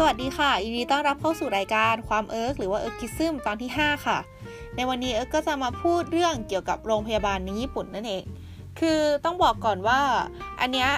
[0.00, 4.18] สวัสดีค่ะยินดีต้อนรับเข้าสู่รายการความเอิร์กหรือว่า ERKism ตอนที่ 5 ค่ะ
[4.76, 8.24] ในวันนี้เอิร์กก็จะมาพูดเรื่องเกี่ยวกับโรงพยาบาลในญี่ปุ่นนั่นเอง
[8.80, 10.00] คือต้องบอกก่อนว่า
[10.60, 10.90] อันเนี้ย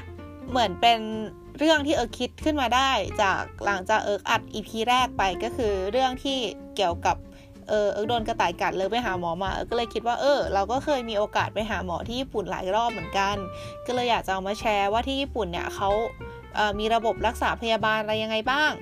[0.50, 0.98] เหมือนเป็น
[1.58, 2.90] เรื่องที่เอิร์กคิดขึ้นมาได้
[3.22, 6.38] จากหลังจากเอิร์กอัด EP แรกไปก็คือเรื่องที่
[6.76, 7.16] เกี่ยวกับ
[7.68, 13.36] เออเอิร์กโดนกระต่ายกัดเลยไปหาหมอมาเอิร์กก็เลยคิดว่าเออเราก็เคยมีโอกาสไปหาหมอที่ญี่ปุ่นหลายรอบเหมือนกัน
[13.86, 15.90] ก็เลยอยากจะเอามาแชร์ว่าที่ญี่ปุ่นเนี่ยเขา
[16.78, 18.72] มีระบบรักษาพยาบาลอะไรยังไงบ้าง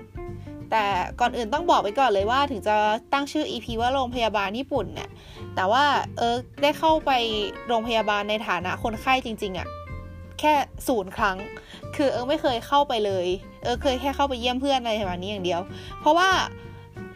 [0.70, 0.84] แต่
[1.20, 2.76] ก่อนอื่นต้องบอกไปก่อนเลยว่าถึงจะ
[3.12, 5.10] ตั้งชื่อ EP ว่าโรงพยาบาลญี่ปุ่นเนี่ย
[5.56, 5.84] แต่ว่า
[6.18, 7.10] เออได้เข้าไป
[7.68, 9.68] โรงพยาบาลในฐานะคนไข้จริงๆอะ่ะ
[10.40, 10.54] แค่
[10.88, 11.36] ศูนย์ครั้ง
[11.96, 13.26] คือเออไม่เคยเข้าไปเลย
[13.62, 15.60] เออเคยแค่เข้าไปเยี่ยมเพื่อนอะไรประมาณนี้อย่างเดียว
[16.00, 16.30] เพราะว่า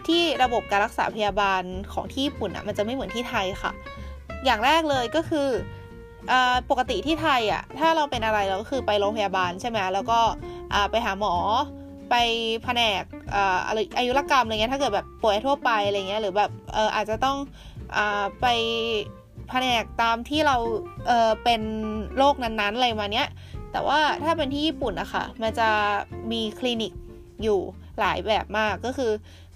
[0.07, 1.63] ที่ระบบการรักษาพยาบาล
[1.93, 3.73] ของที่ญี่ปุ่นอะ่ะมันจะไม่เหมือนที่ไทยค่ะ
[4.45, 5.49] อย่างแรกเลยก็คือ
[6.71, 10.21] ปกติที่ไทยอะถ้าเราเป็นอะไรเราก็คือไปโรงพยาบาลใช่ไหมแล้วก็
[10.91, 11.35] ไปหาหมอ
[12.11, 12.15] ไป
[12.65, 13.03] แผนก
[13.99, 17.37] อายุรกรรมอะไรเงี้ยถ้าเกิดแบบป่วยทั่วไปอะไรเงี้ยหรือแบบเอออาจจะต้อง
[17.97, 17.99] อ
[18.41, 18.47] ไป
[19.49, 20.57] แผนกตามที่เรา
[21.07, 21.63] เออเป็น
[22.17, 23.29] โรคนั้นๆอะไรมาเนี้ย
[23.73, 25.69] แต่ว่าถ้าเป็นที่ญี่ปุ่นอะคะ่ะมันจะ
[26.33, 26.93] มีคลินิก
[27.43, 27.61] อยู่
[28.01, 29.11] หลายแบบมากก็คือ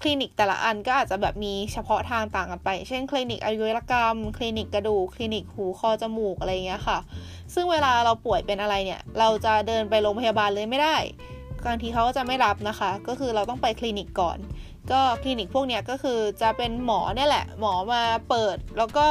[0.07, 6.99] ลินิกแต่ละอันก็อาจจะแบบมีเฉพาะทางต่างกันไป เช่นคลินิกอายุรกรรม คลินิกกระดูก คลินิกหูคอจมูกอะไรเงี้ยค่ะ
[7.55, 10.97] ซึ่งเวลาเราป่วยเป็นอะไรเนี่ย เราจะเดินไปโรงพยาบาลเลยไม่ได้
[11.67, 14.39] บางทีเขาก็จะไม่รับนะคะ ก็คือเราต้องไปคลินิกก่อน
[14.93, 19.07] ก็คลินิกพวกเนี้ยก็คือจะเป็นหมอเนี่ยแหละ หมอมาเปิด แล้วก็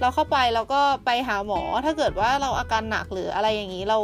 [0.00, 3.98] เราเข้าไปแล้วก็ไปหาหมอ ถ้าเกิดว่าเราอาการหนักหรืออะไรอย่างนี้เรา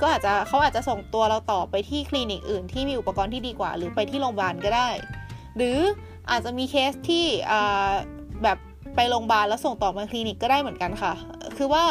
[0.00, 4.88] ก็อาจจะเขาอาจจะส่งตัวเราต่อไปที่คลินิกอื่นที่มีอุปกรณ์ที่ดีกว่า หรือไปที่โรงพยาบาลก็ได้
[5.56, 5.78] หรือ
[6.30, 7.24] อาจจะมีเคสที่
[8.42, 8.58] แบบ
[8.94, 11.12] ไปโรงพยาบาลแล้วส่งต่อมาคลินิกก็ได้เหมือนกันค่ะ
[11.56, 11.84] คือว่า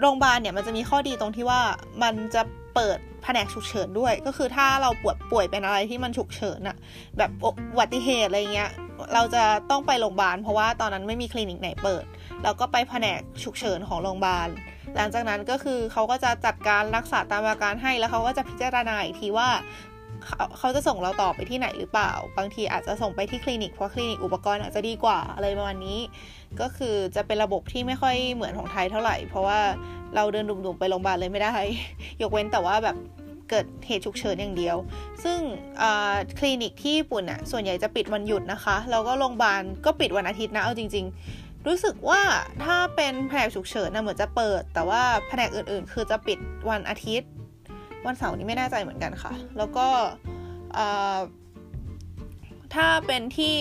[0.00, 1.60] โรงพยาบาลเนี่ยมันจะมีข้อดีตรงที่ว่า
[2.02, 2.42] มันจะ
[2.74, 6.76] เปิดแผนกฉุกเฉินด้วย ก็คือถ้าเราปวดป่วยเป็นอะไรที่มันฉุกเฉินอะ
[7.18, 7.50] แบบอุ
[7.80, 8.70] บัติเหตุอะไรเงี้ย
[9.14, 12.04] เราจะต้องไปโรงพยาบาล เพราะว่าตอนนั้นไม่มีคลินิกไหนเปิด
[12.42, 14.48] เราก็ไปแผนกฉุกเฉินของโรงพยาบาล
[14.96, 19.48] หลังจากนั้นก็คือเขาก็จะจัดการรักษาตามอาการให้แล้วเขาก็จะพิจารณาอีกทีว่า
[20.58, 25.98] เขาจะส่งเราต่อไปที่ไหนหรือเปล่า บางทีอาจจะส่งไปที่คลินิกเพราะคลินิกอุปกรณ์อาจจะดีกว่าอะไรประมาณนี้
[26.60, 29.60] ก็คือจะเป็นระบบที่ไม่ค่อยเหมือนของไทยเท่าไหร่ เพราะว่า
[30.14, 31.54] เราเดินดุ่มๆไปโรงพยาบาลเลยไม่ได้
[32.22, 32.96] ยกเว้นแต่ว่าแบบ
[33.50, 34.76] เกิดเหตุฉุกเฉินอย่างเดียว
[35.24, 35.38] ซึ่ง
[36.38, 41.06] คลินิกที่ญี่ปุ่นอะส่วนใหญ่จะปิดวันหยุดนะคะ แล้วก็โรงพยาบาลก็ปิดวันอาทิตย์นะ เอาจริง
[41.36, 42.20] ๆ รู้สึกว่า
[42.64, 46.38] ถ้าเป็นแผนกฉุกเฉินนะเหมือนจะเปิด แต่ว่าแผนกอื่นๆ คือจะปิด
[46.70, 47.28] วันอาทิตย์
[48.06, 49.86] วันเสาร์นี้ไม่แน่ใจเหมือนกันค่ะ แล้วก็
[52.74, 53.54] ถ้าเป็นที่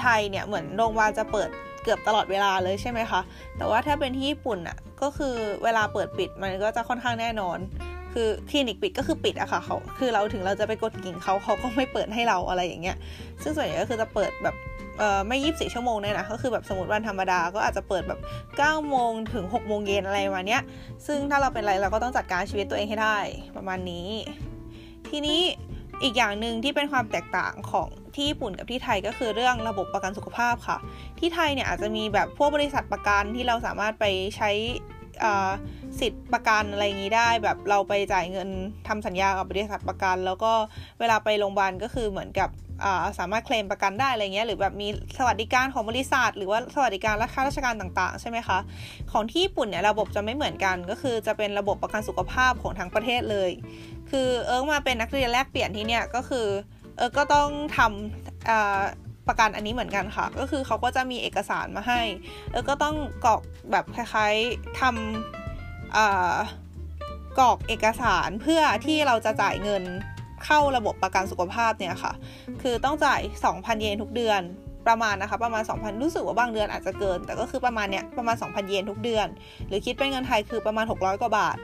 [0.00, 1.48] ไทยเนี่ยเหมือนโรงพยาบาลจะเปิด
[1.82, 3.20] เกือบตลอดเวลาเลยใช่ไหมคะ
[3.56, 5.34] แต่ว่าถ้าเป็นที่ญี่ปุ่นอะ่ะก็คือ
[5.64, 7.58] เวลาเปิดปิดมันก็จะค่อนข้างแน่นอน
[8.12, 12.96] คือคลินิกปิดก็คือปิดอะค่ะเขาคือเราถึงเราจะไปกดกิ่งเขาเขาก็ไม่เปิดให้เราอะไรอย่างเงี้ย
[13.42, 14.54] ซึ่งส่วนใหญ่ก็คือจะเปิดแบบ
[15.28, 18.20] ไม่ยีิบสี่ชั่วโมงเนี่ยนะก็คือแบบสมมติวันธรรมดาก็อาจจะเปิดแบบ
[18.52, 20.62] 9โมงถึง6โมงเย็นอะไรมาเนี้ย
[21.06, 23.18] ซึ่งถ้าเราเป็นอะไรเราก็ต้องจัดการชีวิตตัวเองให้ได้
[23.56, 24.08] ประมาณนี้
[25.10, 25.40] ทีนี้
[26.02, 30.78] อีกอย่างหนึ่งที่เป็นความแตกต่างของที่ญี่ปุ่นกับที่ไทยก็คือเรื่องระบบประกันสุขภาพค่ะ
[31.18, 34.04] ที่ไทยเนี่ยอาจจะมีแบบพวกบริษัทประกันที่เราสามารถไป
[34.36, 34.50] ใช้
[36.00, 38.48] สิทธิ์ประกันอะไรอย่างนี้ได้ แบบเราไปจ่ายเงิน
[38.88, 40.52] ทำสัญญากับบริษัทประกัน แล้วก็
[41.00, 42.50] เวลาไปโรงพยาบาลก็คือเหมือนกับ
[43.18, 44.88] สามารถเคลมประกันได้อะไรเงี้ยหรือแบบมี
[45.18, 48.58] สวัสดิการของบริษัท หรือว่าสวัสดิการและค่าราชการต่างๆ ใช่ไหมคะ
[49.12, 53.50] ของที่ญี่ปุ่นเนี่ยระบบจะไม่เหมือนกัน ก็คือจะเป็นระบบประกันสุขภาพของทั้งประเทศเลย
[54.10, 56.46] คือเอิร์กมาเป็นนักเรียนแลกเปลี่ยนที่เนี่ยก็คือ
[56.96, 62.00] เอิร์กก็ต้องทำประกันอันนี้เหมือนกันค่ะ ก็คือเขาก็จะมีเอกสารมาให้
[62.50, 64.92] เอิร์กก็ต้องกรอกแบบคล้ายๆทำ
[67.38, 69.84] กรอกเอกสารเพื่อที่เราจะจ่ายเงิน
[70.44, 72.12] เข้าระบบประกันสุขภาพเนี่ยค่ะ
[72.62, 73.20] คือต้องจ่าย
[73.50, 74.42] 2,000 เยนทุกเดือน
[74.86, 79.26] ประมาณนะคะ ประมาณ 2,000 รู้สึกว่าบางเดือนอาจจะเกิน แต่ก็คือประมาณเนี้ยประมาณ 2,000 เยนทุกเดือน
[79.68, 81.56] หรือคิดเป็นเงินไทยคือประมาณ 600 กว่าบาท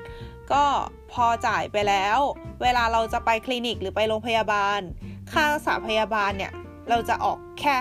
[0.52, 0.64] ก็
[1.12, 2.19] พอจ่ายไปแล้ว
[2.62, 4.80] เวลาเราจะไปคลินิกหรือไปโรงพยาบาล
[5.32, 6.52] ค่ารักษาพยาบาลเนี่ย
[6.90, 7.75] เราจะออกแค่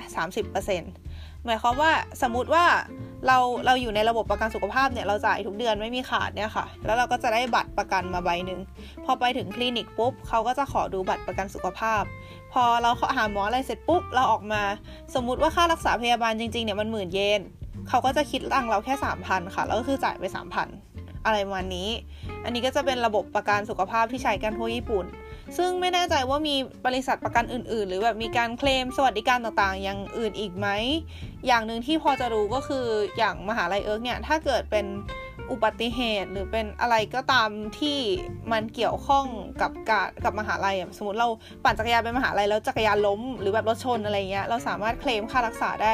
[0.69, 1.91] 30%หมายความว่า
[2.21, 2.65] สมมติว่า
[3.27, 8.59] เราเราอยู่ในระบบประกันสุขภาพเนี่ยเราจ่ายทุกเดือนไม่มีขาดเนี่ยค่ะ แล้วเราก็จะได้บัตรประกันมาใบหนึ่ง
[9.05, 12.03] พอไปถึงคลินิกปุ๊บเขาก็จะขอดูบัตรประกันสุขภาพ
[12.53, 14.61] พอเราหาหมออะไรเสร็จปุ๊บเราออกมา
[15.15, 17.41] สมมุติว่าค่ารักษาพยาบาลจริงๆเนี่ยมันหมื่นเยน
[17.89, 20.67] เขาก็จะคิดตังเราแค่สามพันค่ะแล้วก็คือจ่ายไปสามพัน
[21.25, 21.89] อะไรประมาณนี้
[22.43, 25.05] อันนี้ก็จะเป็นระบบประกันสุขภาพที่ใช้กันทั่วญี่ปุ่น
[25.57, 26.55] ซึ่งไม่แน่ใจว่ามี
[26.85, 30.67] บริษัทประกันอื่น ๆ หรือแบบมีการเคลมสวัสดิการต่างๆ อย่างอื่นอีกไหม
[31.47, 32.85] อย่างหนึ่งที่พอจะรู้ก็คือ
[33.17, 34.85] อย่างมหาลัยเอิร์กเนี่ย ถ้าเกิดเป็น
[35.51, 37.49] อุบัติเหตุหรือเป็นอะไรก็ตาม
[37.79, 37.99] ที่
[38.51, 39.25] มันเกี่ยวข้อง
[39.61, 41.29] กับการกับมหาลัยสมมติเรา
[41.63, 45.93] ปั่นจักรยานไปมหาลัยแล้วจักรยานล้ม หรือแบบรถชนอะไรเงี้ยเราสามารถเคลมค่ารักษาได้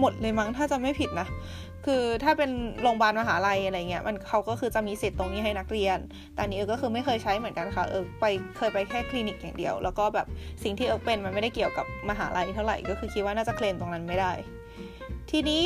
[0.00, 1.28] หมดเลยมั้งถ้าจะไม่ผิดนะ
[1.86, 2.50] คือถ้าเป็น
[2.82, 5.98] โรงพยาบาลมหาลัยอะไรเงี้ยมันเขาก็คือจะมีสิทธิ์ตรงนี้ให้นักเรียน
[6.34, 8.24] แต่นี้เออก็คือไม่เคยใช้เหมือนกันค่ะ เออไป
[8.56, 10.26] เคยไปแค่คลินิกอย่างเดียว แล้วก็แบบ
[10.62, 14.32] สิ่งที่เออเป็นมันไม่ได้เกี่ยวกับมหาลัยเท่าไหร่ก็คือคิดว่าน่าจะเคลมตรงนั้นไม่ได้
[15.30, 15.64] ทีนี้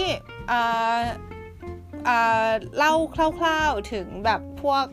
[2.78, 4.84] เล่าคร่าวๆถึงแบบพวก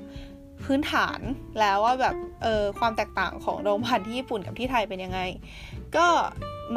[0.64, 1.20] พื้นฐาน
[1.60, 5.20] แล้วว่าแบบเออความแตกต่างของโรงพยาบาลที่ญี่ปุ่นกับที่ไทยเป็นยังไง
[5.98, 6.08] ก็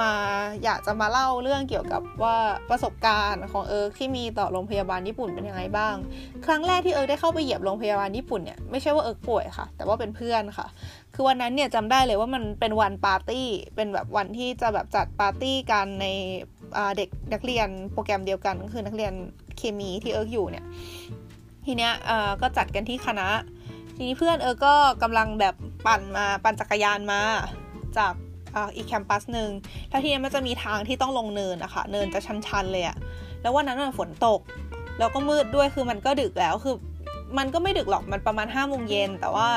[0.02, 0.12] มา
[0.64, 2.37] อยากจะมาเล่าเรื่องเกี่ยวกับว่า
[2.70, 5.94] ประสบการณ์ของเอิร์กที่มีต่อโรงพยาบาลญี่ปุ่นเป็นยังไงบ้าง
[6.46, 10.67] ครั้งแรกที่เอิร์กได้เข้าไปเหยียบโรงพยาบาลญี่ปุ่นเนี่ยไม่ใช่ว่าเอิร์กป่วยค่ะ แต่ว่าเป็นเพื่อนค่ะ
[11.14, 13.46] คือวันนั้นเนี่ยจำได้เลยว่ามันเป็นวันปาร์ตี้
[13.76, 16.06] เป็นแบบวันที่จะแบบจัดปาร์ตี้กันใน
[16.97, 19.12] เด็กนักเรียนโปรแกรมเดียวกันก็คือนักเรียน
[19.56, 20.64] เคมีที่เอิร์กอยู่เนี่ย
[21.67, 21.93] ทีเนี้ย
[22.40, 23.29] ก็จัดกันที่คณะ
[23.97, 25.55] ทีนี้เพื่อนเอิร์กก็กำลังแบบ
[25.87, 27.20] ปั่นมาปั่นจักรยานมา
[27.99, 28.14] จาก
[28.77, 29.51] อีกแคมปัสหนึ่ง
[29.91, 32.97] แล้วทีนี้มันจะมีทางที่ต้องลงเนินนะคะเนินจะชันๆเลยอะ
[33.43, 34.41] แล้ววันนั้นมันฝนตก
[34.99, 36.75] แล้วก็มืดด้วยคือมันก็ดึกแล้วคือ
[37.39, 39.49] มันก็ไม่ดึกหรอกมันประมาณ5้าโมงเย็นแต่ว่า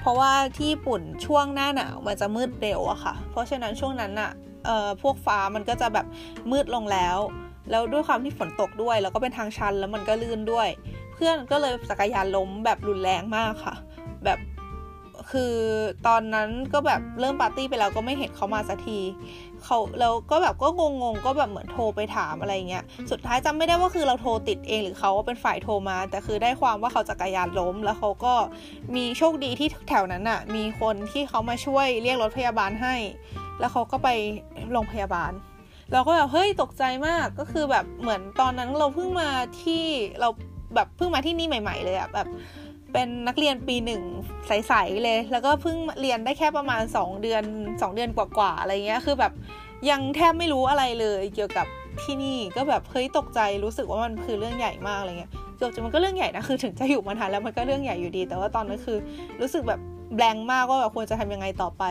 [0.00, 4.30] เพราะว่าที่ญี่ปุ่นช่วงหน้าหนาวมันจะมืดเร็วอะค่ะ เพราะฉะนั้นช่วงนั้นอะ
[4.66, 6.06] เอ่อพวกฟ้ามันก็จะแบบ
[6.50, 7.18] มืดลงแล้ว
[7.70, 10.68] แล้วด้วยความที่ฝนตกด้วย แล้วก็เป็นทางชันแล้วมันก็ลื่นด้วย
[11.14, 13.74] เพื่อนก็เลยจักรยานล้มแบบรุนแรงมากค่ะ
[14.24, 14.38] แบบ
[15.32, 15.54] คือ
[16.06, 18.98] ตอนนั้นก็แบบเริ่มปาร์ตี้ไปแล้วก็ไม่เห็นเขามาสักที
[19.64, 20.82] เขาแล้วก็แบบก็ง
[21.12, 28.34] งๆก็แบบเหมือนโทรไปถามอะไรเงี้ยสุดท้ายจำไม่ได้ว่าคือเราโทรติดเองหรือเขาเป็นฝ่ายโทรมา แต่คือได้ความว่าเขาจักรยานล้ม แล้วเขาก็
[28.96, 32.94] มีโชคดีที่แถวนั้นอะ่ะ มีคนที่เขามาช่วยเรียกรถพยาบาลให้
[33.60, 34.08] แล้วเขาก็ไป
[34.72, 35.32] โรงพยาบาล
[35.92, 39.30] เราก็แบบเฮ้ยตกใจมากก็คือแบบเหมือนตอนนั้นเราเพิ่งมา
[39.62, 39.84] ที่
[40.20, 40.28] เรา
[40.74, 42.26] แบบเพิ่งมาที่นี่ใหม่ ๆ เลยอะแบบ
[42.96, 44.02] เป็นนักเรียนปีหนึ่ง
[44.46, 49.32] ใสๆเลย แล้วก็เพิ่งเรียนได้แค่ประมาณ 2 เดือน 2 เดือนกว่าๆอะไรเงี้ยคือแบบ
[49.90, 51.66] ยังแทบไม่รู้อะไรเลยเกี่ยวกับ
[52.02, 58.98] ที่นี่ก็แบบเฮ้ยตกใจรู้สึกว่ามันคือเรื่องใหญ่มากอะไรเงี้ยจบจมันก็เรื่องใหญ่นะคือถึงจะอยู่มานานแล้วมันก็เรื่องใหญ่อยู่ดี แต่ว่าตอนนั้นคือ
[59.40, 59.80] รู้สึกแบบ
[60.16, 61.84] แบงมากว่าแบบควรจะทำยังไงต่อไป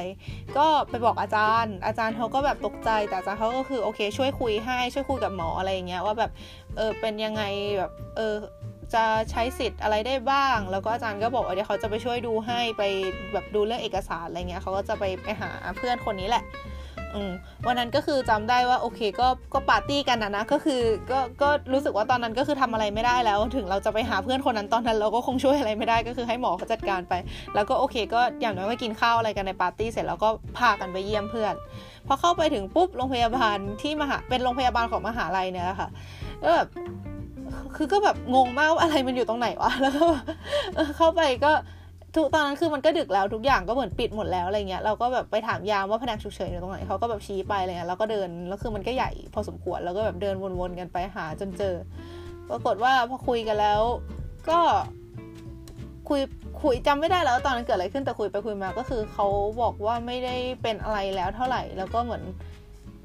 [0.57, 6.31] ก็ไปบอกอาจารย์ อาจารย์เขาก็แบบตกใจ แต่อาจารย์เขาก็คือโอเค ช่วยคุยให้ช่วยคุยกับหมออะไรเงี้ยว่าแบบ
[6.77, 7.43] เออเป็นยังไง
[7.77, 8.35] แบบเออ
[8.93, 12.83] จะใช้สิทธิ์อะไรได้บ้าง แล้วก็อาจารย์ก็บอกว่าเดี๋ยวเขาจะไปช่วยดูให้ไป
[13.33, 16.43] แบบดูเรื่องเอกสารอะไรเงี้ยเขาก็จะไปไปหาเพื่อนคนนี้แหละ
[17.65, 27.13] วันนั้นก็คือจำได้ว่าโอเคก็ก็ปาร์ตี้กันนะนะก็คือก็ก็รู้สึกว่าตอนนั้นก็คือทำอะไรไม่ได้แล้ว ถึงเราจะไปหาเพื่อนคนนั้นตอนนั้นเราก็คงช่วยอะไรไม่ได้ก็คือให้หมอเขาจัดการไป
[27.55, 31.53] แล้วก็โอเคก็อย่างน้อยก็กินข้าวอะไรกันในปาร์ตี้เสร็จแล้วก็พากันไปเยี่ยมเพื่อน
[32.07, 35.89] พอเข้าไปถึงปุ๊บโรงพยาบาลที่มหาเป็นโรงพยาบาลของมหาลัยเนี่ยค่ะ
[36.43, 36.67] ก็แบบ
[37.75, 40.05] คือก็แบบงงมากว่าอะไรมันอยู่ตรงไหนวะแล้วก็
[40.97, 41.51] เข้าไปก็
[42.15, 51.75] ทุกตอนนั้นคือมันก็ดึกแล้วทุกอย่างก็เหมือนปิดหมดแล้วอะไรเงี้ยเราก็แบบไปถามยามว่าแผนกฉุกเฉินอยู่ตรงไหนเขาก็แบบชี้ไปอะไรเงี้ยแล้วก็เดินแล้วคือมันก็ใหญ่พอสมควรแล้วก็แบบเดินวนๆกันไปหาจนเจอ
[52.49, 53.81] ปรากฏว่าพอคุยกันแล้ว
[54.49, 54.59] ก็
[56.09, 56.21] คุย
[56.61, 59.27] คุยจำไม่ได้แล้วตอนนั้นเกิดอะไรขึ้นแต่คุยไปคุยมาก็คือเขา
[59.61, 62.23] บอกว่าไม่ได้เป็นอะไรแล้วเท่าไหร่ แล้วก็เหมือน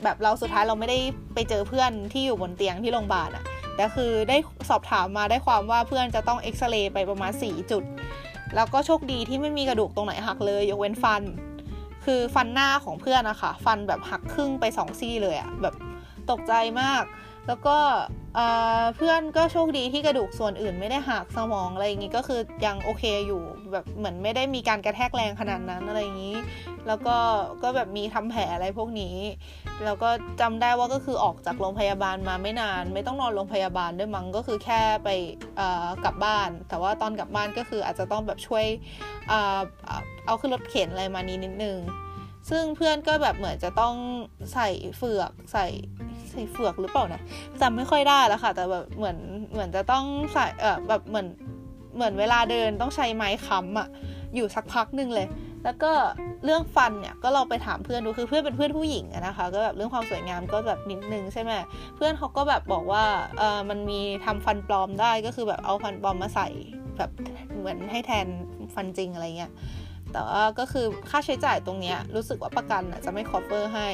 [0.05, 0.99] แบบเราสุดท้ายเราไม่ได้
[1.35, 3.45] ไปเจอเพื่อนที่อยู่บนเตียงที่โรงพยาบาลอะ
[3.81, 4.37] แต่คือได้
[4.71, 7.83] สอบถามมาได้ความว่าเพื่อนจะต้องเอ็กซเรย์ไปประมาณ 4 จุด
[8.55, 11.23] แล้วก็โชคดีที่ไม่มีกระดูกตรงไหนหักเลย ยกเว้นฟัน
[12.05, 15.75] คือฟันหน้าของเพื่อนนะคะฟันแบบหักครึ่งไปสองซี่เลยอะแบบ
[16.31, 17.03] ตกใจมาก
[17.51, 17.79] แล้วก็
[18.97, 23.43] เพื่อนก็โชคดีที่กระดูกส่วนอื่นไม่ได้หักสมองอะไรอย่างงี้ก็คือยังโอเคอยู่
[23.73, 26.37] แบบเหมือนไม่ได้มีการกระแทกแรงขนาดนั้นอะไรอย่างนี้
[26.87, 27.17] แล้วก็
[27.63, 29.17] ก็แบบมีทำแผลอะไรพวกนี้
[29.85, 30.09] แล้วก็
[30.41, 35.09] จำได้ว่าก็คือออกจากโรงพยาบาลมาไม่นาน ไม่ต้องนอนโรงพยาบาลด้วยมั้งก็คือแค่ไป
[36.05, 38.67] กลับบ้าน แต่ว่าตอนกลับบ้านก็คืออาจจะต้องแบบช่วย
[40.27, 41.79] เอาขึ้นรถเข็นอะไรมานี้นิดนึง
[42.51, 43.95] ซึ่งเพื่อนก็แบบเหมือนจะต้อง
[44.53, 45.67] ใส่เฟือกใส่
[46.31, 47.21] ใส่เฟือกหรือเปล่านะ
[47.61, 49.17] จำไม่ค่อยได้แล้วค่ะ แต่แบบเหมือน
[49.53, 51.27] เหมือนจะต้องใส่เออแบบเหมือน
[51.97, 53.89] เหมือนเวลาเดินต้องใช้ไม้ค้ำอะ
[54.35, 55.27] อยู่สักพักหนึ่งเลย
[55.65, 55.93] แล้วก็
[56.45, 61.53] เรื่องฟันเนี่ยก็เราไปถามเพื่อนดูคือเพื่อนเป็นเพื่อนผู้หญิงนะคะ ก็แบบเรื่องความสวยงามก็แบบนิดนึงใช่ไหม
[61.97, 63.05] เพื่อนเขาก็แบบบอกว่า
[63.39, 66.49] เออมันมีทำฟันปลอมได้ก็คือแบบเอาฟันปลอมมาใส่
[66.97, 67.11] แบบ
[67.59, 68.27] เหมือนให้แทน
[68.75, 69.53] ฟันจริงอะไรเงี้ย
[70.13, 73.89] แต่ว่าก็คือค่าใช้จ่ายตรงเนี้ยรู้สึกว่าประกันจะไม่ cover ให้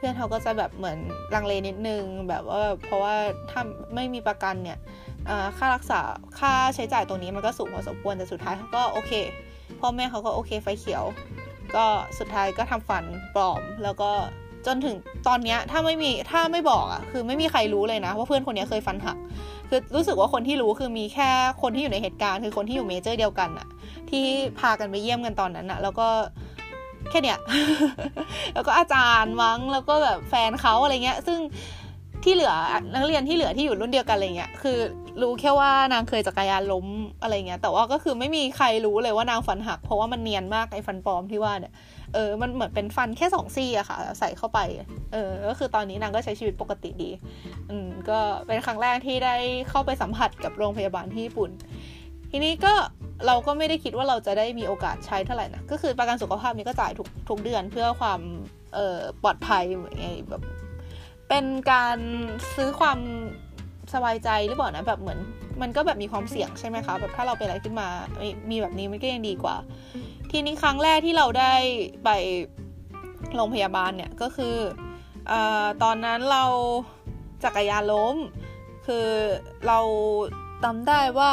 [0.00, 0.98] เพื่อนเขาก็จะแบบเหมือน
[1.34, 3.14] ลังเลนิดนึงแบบว่าเพราะว่า
[3.50, 3.62] ถ้า
[3.94, 4.78] ไม่มีประกันเนี่ย
[5.58, 6.00] ค่ารักษา
[6.38, 9.12] ค่าใช้จ่ายตรงนี้มันก็สูงพอสมควรแต่สุดท้ายเขาก็โอเค
[9.80, 11.04] พ่อแม่เขาก็โอเคไฟเขียว
[11.76, 11.86] ก็
[12.18, 13.04] สุดท้ายก็ทำฟัน
[13.34, 14.10] ปลอมแล้วก็
[14.66, 14.96] จนถึง
[15.28, 19.16] ตอนเนี้ยถ้าไม่มีถ้าไม่บอกอะคือไม่มีใครรู้เลยนะว่าเพื่อนคนนี้เคยฟันหัก
[19.68, 21.30] คือรู้สึกว่าคนที่รู้คือมีแค่
[21.62, 23.68] คนที่อยู่ในเหตุการณ์ คือคนที่อยู่เมเจอร์เดียวกันอะ
[24.10, 24.24] ที่
[24.60, 26.08] พากันไปเยี่ยมกันตอนนั้นอะแล้วก็
[27.10, 27.38] แค่เนี้ย
[28.54, 31.38] แล้วก็อาจารย์มั้งแล้วก็แบบแฟนเขาอะไรเงี้ย ซึ่ง
[32.24, 32.54] ที่เหลือ
[32.94, 34.78] นักเรียนที่เหลือที่อยู่รุ่นเดียวกันอะไรเงี้ยคือ
[35.22, 36.86] รู้แค่ว่านางเคยจักรยานล้ม
[37.22, 41.72] อะไรเงี้ยแต่ว่าก็คือไม่มีใครรู้เลยว่านางฟันหัก เพราะว่ามันเนียนมากไอ้ฟันปลอมที่ว่าเนี่ย
[42.14, 44.58] เออมันเหมือนเป็นฟันแค่สองซี่อะค่ะ ใส่เข้าไป
[45.12, 47.10] เออก็คือตอนนี้นางก็ใช้ชีวิตปกติดี
[47.70, 49.36] อืมก็เป็นครั้งแรกที่ได้
[49.70, 51.50] เข้าไปสัมผัสกับโรงพยาบาลที่ญี่ปุ่น
[52.30, 52.74] ทีนี้ก็
[53.26, 58.20] เราก็ไม่ได้คิดว่าเราจะได้มีโอกาสใช้เท่าไหร่นะก็คือประกันสุขภาพนี้ก็จ่ายทุกทุกเดือนเพื่อความ
[58.74, 60.42] เอ่อปลอดภัยเหมือนไงแบบ
[61.28, 61.98] เป็นการ
[62.54, 62.98] ซื้อความ
[63.94, 65.18] สบายใจหรือเปล่านะแบบเหมือน
[65.62, 67.88] มันก็แบบมีความเสี่ยงใช่ไหมคะแบบถ้าเราเป็นอะไรขึ้นมา
[68.50, 69.56] มีแบบนี้มันก็ยังดีกว่า
[70.30, 71.54] ทีนี้ครั้งแรกที่เราได้
[72.04, 72.10] ไป
[73.34, 74.56] โรงพยาบาลเนี่ยก็คือ
[75.30, 75.32] อ
[75.82, 76.44] ตอนนั้นเรา
[77.44, 78.16] จักรยานล้ม
[78.86, 79.06] คือ
[79.66, 79.78] เรา
[80.64, 81.32] จำได้ว่า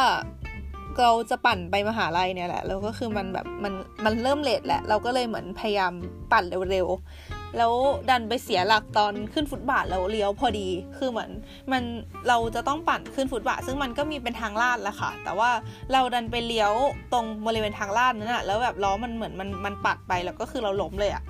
[1.04, 3.74] เราจะปั่นไปมหาลัยเนี่ยแหละแล้วก็คือมันแบบมัน
[4.06, 5.94] มันเริ่มเลทแหละ เราก็เลยเหมือนพยายาม
[6.32, 7.74] ปั่นเร็วๆแล้ว
[8.10, 11.30] ดันไปเสียหลักตอนขึ้นฟุตบาทแล้วเลี้ยวพอดีคือเหมือน
[11.72, 11.84] มัน
[12.28, 15.50] เราจะต้องปั่นขึ้นฟุตบาท ซึ่งมันก็มีเป็นทางลาดแหละค่ะ แต่ว่า
[15.92, 16.74] เราดันไปเลี้ยว
[17.14, 21.24] ตรงบริเวณทางลาดนั้นอะแล้วแบบล้อมันเหมือนมันมันปัดไปแล้วก็คือเราล้มเลยอะ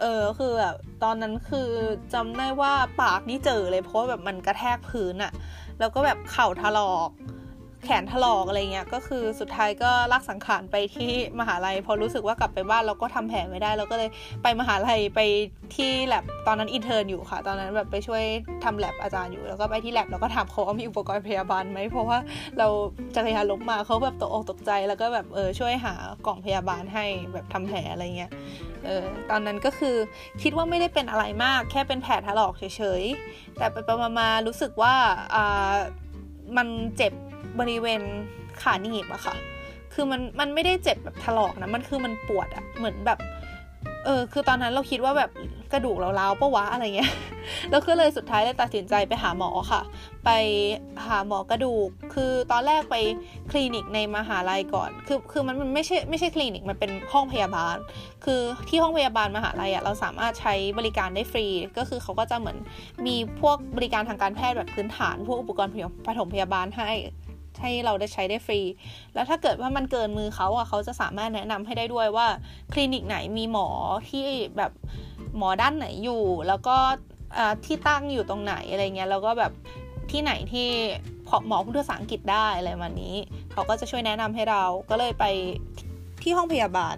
[0.00, 1.68] เออคือแบบตอนนั้นคือ
[2.14, 5.32] จำได้ว่าปากนี่เจ่อเลยเพราะแบบมันกระแทกพื้นอะ
[5.78, 7.10] แล้วก็แบบเข่าถลอก
[7.84, 14.10] แขนถลอกอะไรเงี้ยก็คือสุดท้ายก็ลากสังขารไปที่มหาลัย พอรู้สึกว่ากลับไปบ้านเราก็ทำแผลไม่ได้เราก็เลย
[14.42, 15.20] ไปมหาลัยไป
[15.74, 18.22] ที่แล็บตอนนั้น intern อยู่ค่ะ ตอนนั้นแบบไปช่วย
[18.64, 22.18] ทำแล็บอาจารย์อยู่แล้วก็ไปที่แล็บแล้วก็ถามเขาว่ามีอุปกรณ์พยาบาลไหมเพราะว่า
[22.58, 22.68] เรา
[23.16, 25.94] จักรยานล้มมาเขาแบบตกอกตกใจ แล้วก็แบบเออช่วยหา
[26.26, 28.30] กล่องพยาบาลให้แบบทำแผลอะไรเงี้ย
[28.86, 29.96] เออตอนนั้นก็คือ
[30.42, 32.64] คิดว่าไม่ได้เป็นอะไรมาก แค่เป็นแผลถลอกเฉ
[33.00, 34.94] ยๆแต่ไปประมารู้สึกว่า
[35.34, 35.72] อ่า
[36.56, 37.12] มันเจ็บ
[37.60, 38.00] บริเวณ
[38.62, 39.36] ขาหนีบอะค่ะ
[39.94, 43.18] คือมันมันไม่ได้เจ็บแบบถลอกนะ มันคือมันปวดอะเหมือนแบบ
[44.04, 45.30] เออ คือตอนนั้นเราคิดว่าแบบ
[45.72, 47.12] กระดูกเราล้าวปะวะอะไรเงี้ย
[47.70, 49.82] แล้วก็เลยสุดท้ายเลยตัดสินใจไปหาหมอค่ะ
[50.24, 50.30] ไป
[51.06, 52.96] หาหมอกระดูก คือตอนแรกไป
[53.50, 57.76] คลินิกในมหาลัยก่อน คือคือมันมันไม่ใช่ไม่ใช่คลินิก มันเป็นห้องพยาบาล
[58.24, 61.46] คือที่ห้องพยาบาลมหาลัยอะเราสามารถใช้บริการได้ฟรี
[61.78, 62.56] ก็คือเขาก็จะเหมือน
[63.06, 65.72] มีพวกบริการทางการแพทย์แบบพื้นฐาน พวกอุปกรณ์
[66.06, 66.90] ปฐมพยาบาลให้
[67.62, 68.60] ให้เราได้ใช้ได้ฟรี
[69.14, 72.26] แล้วถ้าเกิดว่ามันเกินมือเขาอะเขาจะสามารถแนะนำให้ได้ด้วยว่า
[72.72, 73.68] คลินิกไหนมีหมอ
[74.08, 74.26] ที่
[74.56, 74.72] แบบ
[75.36, 76.76] หมอด้านไหนอยู่ แล้วก็
[77.64, 79.52] ที่ตั้งอยู่ตรงไหนอะไรเงี้ยแล้วก็แบบ
[80.10, 80.68] ที่ไหนที่
[81.48, 83.16] หมอพูดภาษาอังกฤษได้อะไรมานี้
[83.52, 85.24] เขาก็จะช่วยแนะนำให้เราก็เลยไป
[86.22, 86.96] ที่ห้องพยาบาล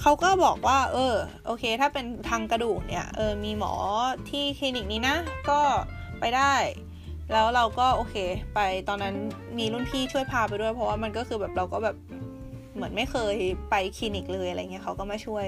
[0.00, 1.14] เขาก็บอกว่า เออ
[1.46, 3.72] โอเค ถ้าเป็นทางกระดูกเนี่ย เออ มีหมอ
[4.28, 5.16] ที่คลินิกนี้นะ
[5.50, 5.60] ก็
[6.20, 6.52] ไปได้
[7.32, 8.14] แล้วเราก็โอเค
[8.54, 9.14] ไปตอนนั้น
[9.58, 11.96] มีรุ่นพี่ช่วยพาไปด้วย เพราะว่ามันก็คือแบบเราก็แบบ
[12.74, 13.36] เหมือนไม่เคย
[13.70, 15.44] ไปคลินิกเลยอะไรเงี้ยเขาก็มาช่วย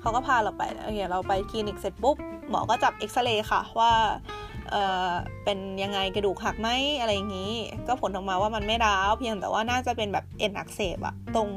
[0.00, 2.16] เขาก็พาเราไปโอเคเราไปคลินิกเสร็จปุ๊บ
[2.50, 3.92] หมอก็จับเอ็กซเรย์ค่ะว่า
[4.70, 4.76] เอ
[5.08, 5.10] อ
[5.44, 6.68] เป็นยังไงกระดูกหักไหม
[7.00, 7.52] อะไรอย่างนี้
[7.86, 11.48] ก็ผลออกมาว่ามันไม่ร้าวเพียงแต่ว่าน่าจะเป็นแบบเอ็นอักเสบอะตรง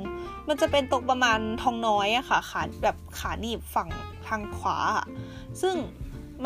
[0.48, 3.90] มันจะเป็นตรงประมาณทองน้อยอะค่ะขาแบบขาหนีบฝั่ง
[4.28, 4.78] ทางขวา
[5.62, 5.76] ซึ่ง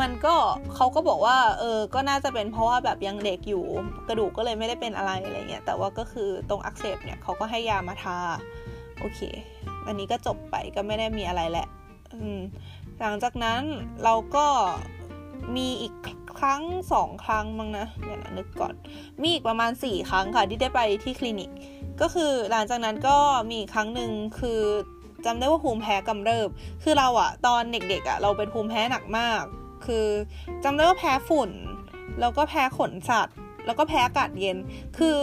[0.00, 0.34] มันก็
[0.74, 3.64] เขาก็บอกว่า เออ ก็น่าจะเป็นเพราะว่าแบบยังเด็กอยู่
[4.08, 8.18] กระดูกก็เลยไม่ได้เป็นอะไรอะไรเงี้ยแต่ว่าก็คือตรงอักเสบเนี่ยเขาก็ให้ยามาทา
[9.00, 9.20] โอเค
[9.86, 11.66] อันนี้ก็จบไปก็ไม่ได้มีอะไรแหละ
[12.12, 12.40] อืม
[13.00, 13.62] หลังจากนั้น
[14.04, 14.46] เราก็
[15.56, 15.94] มีอีก
[16.38, 18.74] ครั้งสองครั้งมั้งนะเดี๋ยวนะนึกก่อน
[19.22, 21.50] มีอีกประมาณสี่ครั้งค่ะที่ได้ไปที่คลินิก
[22.00, 23.18] ก็คือหลังจากนั้นก็
[23.52, 24.10] มีครั้งหนึ่ง
[24.40, 24.62] คือ
[25.24, 26.48] จำได้ว่าภูมิแพ้กำเริบ
[26.82, 29.42] คือเราอะตอนเด็กๆอะเราเป็นภูมิแพ้หนักมาก
[29.86, 30.06] คือ
[30.64, 31.50] จำได้ว่าแพ้ฝุ่น
[32.20, 33.36] แล้วก็แพ้ขนสัตว์
[33.66, 34.56] แล้วก็แพ้อากาศเย็น
[34.98, 35.18] คือ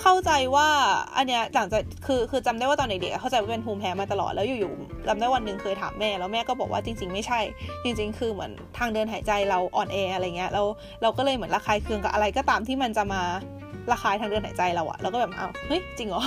[0.00, 0.68] เข้าใจว่า
[1.16, 7.40] อันเนี้ยหลังจากคือคือจำได้ว่าตอนเด็กๆเข้าใจว่าเป็นภูมิแพ้มาตลอดแล้วอยู่ๆจำได้วันหนึ่งเคยถามแม่ แล้วแม่ก็บอกว่าจริง ๆ ไม่ใช่
[7.84, 10.62] จริง ๆ คือเหมือนทางเดินหายใจเราอ่อนแออะไรเงี้ยเรา
[11.02, 13.22] เราก็เลยเหมือนระคายเคืองกับอะไรก็ตามที่มันจะมา
[13.90, 16.22] ระคายทางเดินหายใจเราอะเราก็แบบเอาเฮ้ยจริงเหรอ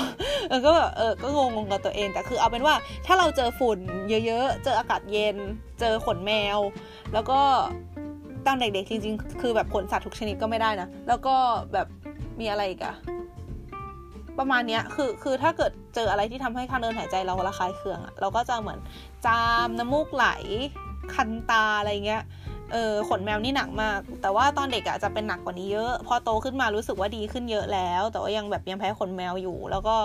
[0.50, 5.38] เออก็แบบเออก็งงงกับตัวเอง แต่คือเอาเป็นว่าถ้าเราเจอฝุ่นเยอะๆ เจออากาศเย็น
[5.80, 6.60] เจอขนแมว
[7.14, 7.40] แล้วก็
[8.46, 11.36] ตอนเด็กๆจริงๆ คือแบบขนสัตว์ทุกชนิดก็ไม่ได้นะ แล้วก็
[11.74, 11.88] แบบ
[12.40, 12.96] มีอะไรอีกอะ
[14.40, 18.80] ประมาณเนี้ยคือคือถ้าเกิดเจออะไรที่ทำให้ทางเดินหายใจเราระคายเคืองอะเราก็จะเหมือน
[19.26, 20.28] จามน้ำมูกไหล
[21.14, 22.24] คันตาอะไรเงี้ย
[22.72, 29.96] เออขนแมวนี่หนักมาก แต่ว่าตอนเด็กอะจะเป็นหนักกว่านี้เยอะ พอโตขึ้นมารู้สึกว่าดีขึ้นเยอะแล้ว แต่ว่ายังแบบยังแพ้ขนแมวอยู่ แล้วก็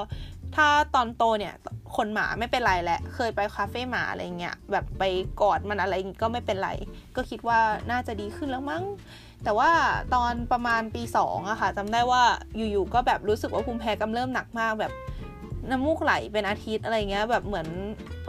[0.56, 1.54] ถ้าตอนโตเนี่ย
[1.96, 5.02] ขนหมาไม่เป็นไรแหละ เคยไปคาเฟ่หมาอะไรเงี้ยแบบไป
[5.40, 6.70] กอดมันอะไรก็ไม่เป็นไร
[7.16, 8.84] ก็คิดว่าน่าจะดีขึ้นแล้วมั้ง
[9.44, 9.70] แต่ว่า
[10.14, 12.22] ตอนประมาณปีสองอะค่ะจำได้ว่า
[12.56, 14.92] อยู่ๆก็แบบรู้สึกว่าภูมิแพ้กำเริ่มหนักมากแบบ
[15.70, 17.68] น้ำมูกไหลเป็นอาทิตย์อะไรเงี้ยแบบเหมือน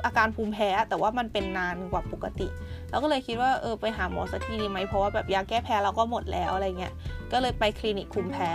[0.06, 2.48] อาการภูมิแพ้แต่ว่ามันเป็นนานกว่าปกติ
[2.94, 6.94] แล้วก็เลยคิดว่าเออไปหาหมอสักทีดีไหมเพราะว่าแบบยาแก้แพ้เราก็หมดแล้วอะไรเงี้ย
[7.32, 8.52] ก็เลยไปคลินิกภูมิแพ้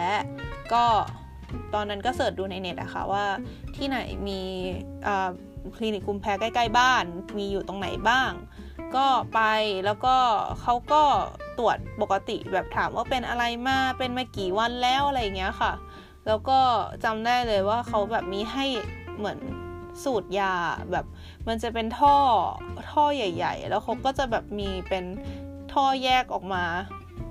[0.72, 0.84] ก็
[1.74, 3.24] ตอนนั้นก็เสิร์ชดูในเน็ตอะค่ะว่า
[3.76, 4.40] ที่ไหนมี
[5.76, 7.04] คลินิกภูมิแพ้ใกล้ ๆ บ้าน
[7.38, 8.30] มีอยู่ตรงไหนบ้าง
[8.96, 9.40] ก็ไป
[9.84, 10.16] แล้วก็
[10.60, 11.02] เขาก็
[11.58, 15.72] ตรวจปกติแบบถามว่าเป็นอะไรมาเป็นมากี่วันแล้วอะไรเงี้ยค่ะ
[16.26, 16.58] แล้วก็
[17.04, 18.66] จำได้เลยว่าเขาแบบมีให้
[19.16, 19.38] เหมือน
[20.04, 20.54] สูตรยา
[20.92, 21.06] แบบ
[21.48, 22.16] มันจะเป็นท่อ
[22.92, 25.04] ท่อใหญ่ ๆ แล้วเขาก็จะแบบมีเป็น
[25.72, 26.64] ท่อแยกออกมา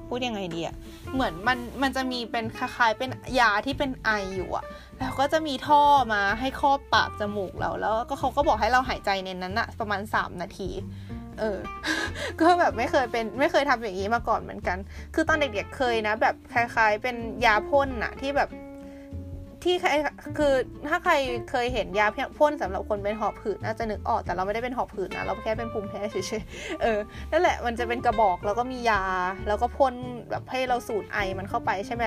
[0.07, 0.75] พูดยังไงดีอะ
[1.13, 3.09] เหมือนมันมันจะมีเป็นคล้ายๆเป็น
[3.39, 4.65] ยาที่เป็นไออยู่อะ
[5.00, 5.81] แล้วก็จะมีท่อ
[6.13, 10.69] มาให้ครอบปากจมูกเราแล้วก็เขาก็บอกให้เราหายใจในนั้นอะประมาณ 3 นาที
[11.39, 11.57] เออ
[12.41, 14.77] ก็แบบไม่เคยเป็นไม่เคยทำอย่างนี้มาก่อนเหมือนกัน
[15.13, 18.50] คือตอนเด็กๆเคยนะ แบบคล้ายๆ เป็นยาพ่นอะที่แบบ
[19.64, 19.90] ที่ใคร
[20.38, 20.54] คือ
[20.88, 21.14] ถ้าใคร
[21.50, 27.00] เคยเห็นยาพ่นสำหรับคนเป็นหอบหืดน่าจะนึกออกแต่เราไม่ได้เป็นหอบหืดนะเราแค่เป็นภูมิแพ้เฉยๆเออ
[27.32, 29.04] นั่นแหละมันจะเป็นกระบอกแล้วก็มียา
[29.48, 29.94] แล้วก็พ่น
[30.30, 32.04] แบบให้เราสูดไอมันเข้าไปใช่ไหม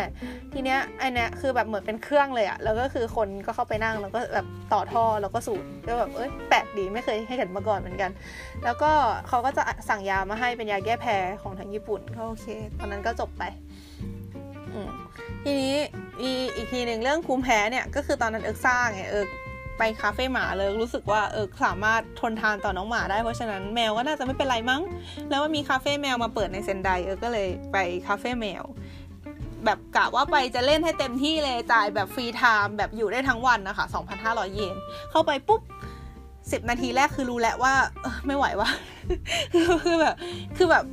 [0.52, 8.10] ทีเนี้ยไอเนี้ยคือแบบเหมือนเป็นเครื่องเลยอะแล้วก็คือคนก็เข้าไปนั่งแล้วก็แบบต่อท่อแล้วก็สูดก็แบบเอ้ยแปลกดีไม่เคยให้เห็นมาก่อนเหมือนกัน
[8.64, 8.90] แล้วก็
[9.28, 12.46] เขาก็จะสั่งยามาให้เป็นยาแก้แพ้ของทางญี่ปุ่นก็โอเค
[12.78, 13.42] ตอนนั้นก็จบไป
[15.44, 15.74] ทีนี้
[16.20, 19.28] มีอีกทีหนึ่งเรื่องภูมิแพ้เนี่ยก็คือตอนนั้นเอิกซ่าไงเอิก
[19.78, 24.82] ไปคาเฟ่หมาเลยรู้สึกว่าเอิกสามารถทนทานต่อน้องหมาได้เพราะฉะนั้นแมวก็น่าจะไม่เป็นไรมั้ง
[25.30, 28.62] แล้วมันมีคาเฟ่แมวมาเปิดในเซนไดเอิร์กก็เลยไปคาเฟ่แมว
[29.64, 33.86] แบบกะว่าไปจะเล่นให้เต็มที่เลยจ่ายแบบ free time แบบอยู่ได้ทั้งวันนะคะ
[34.20, 34.76] 2,500 เยน
[35.10, 35.60] เข้าไปปุ๊บ
[36.52, 37.74] สิบนาทีแรกคือรู้แล้วว่า
[38.26, 38.70] ไม่ไหววะ
[39.84, 40.14] คือแบบ
[40.56, 40.84] คือแบบ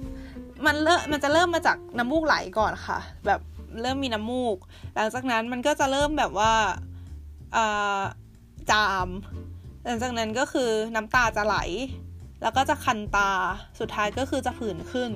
[0.65, 3.39] มันเริ่มมันจะเริ่มมาจากน้ำมูกไหลก่อนค่ะ แบบ
[3.81, 4.57] เริ่มมีน้ำมูก
[4.95, 6.53] หลังจากนั้นมันก็จะเริ่มแบบว่า
[8.71, 9.09] จาม
[9.85, 11.57] หลังจากนั้นก็คือน้ำตาจะไหล
[12.41, 13.29] แล้วก็จะคันตา
[13.79, 15.11] สุดท้ายก็คือจะผื่นขึ้น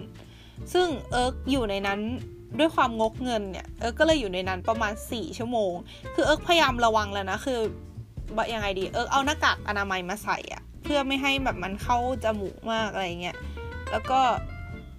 [0.74, 2.00] ซึ่งเอิร์กอยู่ในนั้น
[2.60, 5.74] ด้วยความงกเงินเนี่ยเอิร์กก็เลยอยู่ในนั้นประมาณ 4 ชั่วโมง
[6.16, 7.60] คือเอิร์กพยายามระวังแล้วนะคือ
[8.54, 13.38] ยังไงดีเอิร์กเอาหน้ากากอนามัยมาใส่อะเพื่อไม่ให้แบบมันเข้าจมูกมากอะไรเงี้ย
[13.92, 14.20] แล้วก็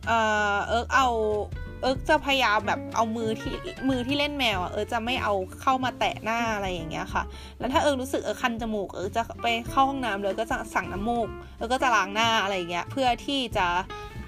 [0.07, 1.09] เอิร์กเอา
[1.83, 3.55] เอิร์กจะพยายามแบบเอามือที่
[3.89, 7.23] มือที่เล่นแมวอะเอิร์กจะไม่เอาเข้ามาแตะหน้าอะไรอย่างเงี้ยค่ะ
[7.59, 13.67] แล้วถ้าเอิร์กรู้สึกเอิร์กคันจมูกเอิร์กจะไปเข้าห้องน้ำเลยก็จะสั่งน้ำมูกเอิร์กก็จะล้างหน้าอะไรอย่างเงี้ยเพื่อที่จะ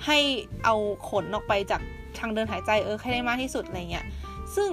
[0.06, 0.18] ให้
[0.64, 0.74] เอา
[1.08, 1.80] ขนออกไปจาก
[2.18, 4.06] ทางเดินหายใจเอิร์กให้ได้มากที่สุดอะไรเงี้ย
[4.56, 4.70] ซึ่ง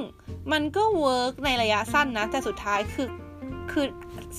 [0.51, 3.09] มันก็ work ในระยะสั้นนะ แต่สุดท้ายคือ
[3.71, 3.85] คือ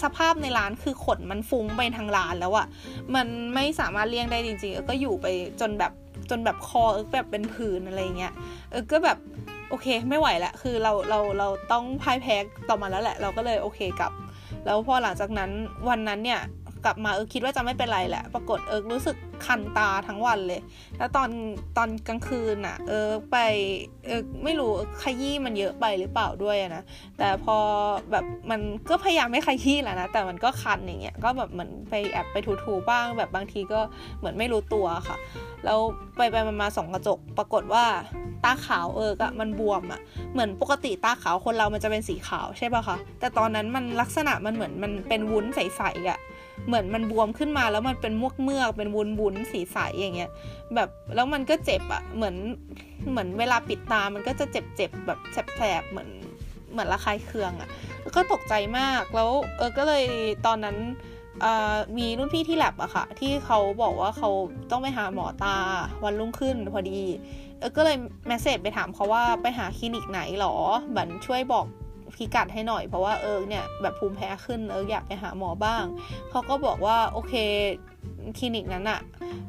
[0.03, 2.67] สภาพในร้านคือขนมันฟุ้งไปทั้งร้านแล้วอะ
[3.15, 5.27] มันไม่สามารถเลี่ยงได้จริงๆเออก็อยู่ไป
[5.61, 5.93] จนแบบ
[6.33, 8.33] จนแบบคอเออแบบเป็นผื่นอะไรเงี้ย
[8.71, 9.19] เออก็แบบ
[9.71, 12.37] โอเค ไม่ไหวละคือเราเราเราต้องพ่ายแพ้
[12.69, 14.13] ต่อมาแล้วแหละ เราก็เลยโอเคกับ
[14.65, 15.51] แล้วพอหลังจากนั้น
[15.89, 16.41] วันนั้นเนี่ย
[16.85, 19.17] กลับมาเออคิดว่าจะไม่เป็นไรแหละ ปรากฏเออรู้สึก
[19.47, 20.61] คันตาทั้งวันเลย
[20.99, 21.31] แล้วตอน
[21.77, 23.37] ตอนกลางคืนอะ เออไป
[24.07, 24.71] เออไม่รู้
[25.03, 26.83] ขยี้มันเยอะไปหรือเปล่าด้วยนะ
[27.19, 27.57] แต่พอ
[28.11, 33.81] แบบมันก็พยายามไม่ขยี้แหละนะ แต่มันก็คันอย่างเงี้ย ก็แบบเหมือนไปแอบไปถูๆบ้าง แบบบางทีก็
[34.19, 35.17] เหมือนไม่รู้ตัวค่ะ
[35.65, 35.79] แล้ว
[36.17, 37.85] ไปไปมาสองกระจก ปรากฏว่า
[38.45, 40.01] ตาขาวเออก็มันบวมอะ่ะ
[40.33, 46.19] เหมือนปกติตาขาวคนเรามันจะเป็นสีขาวใช่ป่ะคะ แต่ตอนนั้นมันลักษณะมันเหมือนมันเป็นวุ้นใสๆอะ่ะ
[46.67, 50.31] เหมือนมันบวมขึ้นมาแล้วมันเป็นมวกเมือกเป็นวุ้นวุ้นสีใสอย่างเงี้ย
[50.75, 52.37] แบบแล้วมันก็เจ็บอะเหมือน
[53.11, 55.19] เหมือนเวลาปิดตามันก็จะเจ็บเจ็บแบบ
[55.57, 56.11] แสบๆเหมือน
[56.73, 57.69] เหมือนระคายเคืองอะ
[58.15, 60.05] ก็ตกใจมากแล้วเออก็เลย
[60.47, 60.77] ตอนนั้น
[61.99, 64.31] มีรุ่นพี่ที่แลบอะค่ะ ที่เขาบอกว่าเขา
[64.71, 65.57] ต้องไปหาหมอตา
[66.05, 67.01] วันรุ่งขึ้นพอดี
[67.77, 70.55] ก็เลย message ไปถามเขาว่าไปหาคลินิกไหนหรอ
[70.97, 71.67] บันช่วยบอก
[72.15, 75.85] พิกัดให้หน่อยเพราะว่าเอิร์กเนี่ยแบบภูมิแพ้ขึ้นเอิร์กอยากไปหาหมอบ้าง
[76.31, 77.35] เขาก็บอกว่าโอเค
[78.39, 79.01] คลินิกนั้นอะ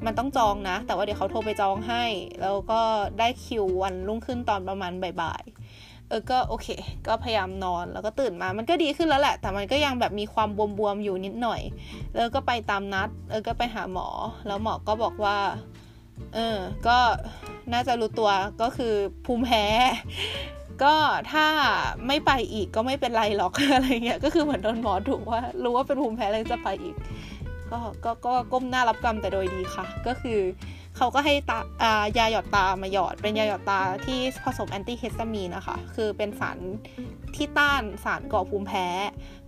[0.05, 2.03] มันต้องจองนะ แต่ว่าเดี๋ยวเขาโทรไปจองให้
[2.41, 2.81] แล้วก็
[3.19, 6.67] ได้คิววันรุ่งขึ้นตอนประมาณบ่ายๆเออก็โอเค
[7.07, 10.49] ก็พยายามนอนแล้วก็ตื่นมา มันก็ดีขึ้นแล้วแหละ แต่มันก็ยังแบบมีความ
[10.79, 11.61] บวมๆอยู่นิดหน่อย
[12.15, 14.07] แล้วก็ไปตามนัด เออก็ไปหาหมอ
[14.47, 15.37] แล้วหมอก็บอกว่า
[16.35, 16.97] เออ ก็
[17.73, 18.29] น่าจะรู้ตัว
[18.61, 18.93] ก็คือ
[19.25, 19.65] ภูมิแพ้
[20.83, 20.95] ก็
[21.31, 21.45] ถ้า
[22.07, 26.95] ไม่ไปอีกก็ไม่เป็นไรหรอกอะไรเงี้ยก็คือเหมือนโดนหมอถูกว่า รู้ว่าเป็นภูมิแพ้แล้วจะไปอีก
[27.71, 30.39] ก็ก็ก็ก้มหน้ารับกรรมแต่โดยดีค่ะ ก็คือ
[30.97, 31.59] เขาก็ให้ตา
[32.17, 36.57] ยาหยอดตามาหยอด เป็นยาหยอดตาที่ผสมแอนตี้เฮสตามีนนะคะ คือเป็นสาร
[37.35, 38.87] ที่ต้านสารก่อภูมิแพ้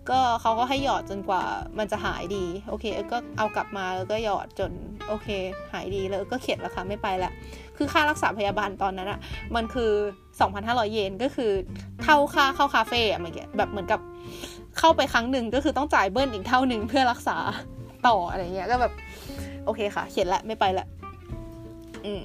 [0.10, 1.44] ก็เขาก็ให้หยอดจนกว่า
[1.78, 4.72] มันจะหายดี โอเค ก็เอากลับมาแล้วก็หยอดจน
[5.08, 5.28] โอเค
[5.74, 7.32] หายดีแล้วก็เข็ดแล้วค่ะไม่ไปละ
[7.78, 9.20] คือค่ารักษาพยาบาลตอนนั้นอะ
[9.56, 9.92] มันคือ
[10.40, 11.52] 2,500 เยนก็คือ
[12.02, 14.00] เท่าค่าเข้าคาเฟ่อะเมื่อกี้แบบเหมือนกับ
[14.80, 17.38] เข้าไปครั้งหนึ่งก็คือต้องจ่ายเบิ้ลอีกเท่าหนึ่งเพื่อรักษา
[18.08, 18.94] ต่ออะไรเงี้ยก็แบบ
[19.66, 20.86] โอเคค่ะ เขียนละไม่ไปละ
[22.06, 22.24] อืม